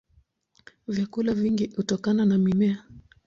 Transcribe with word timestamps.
Vyakula 0.87 1.33
vingi 1.33 1.67
hutokana 1.75 2.25
na 2.25 2.37
mimea. 2.37 2.83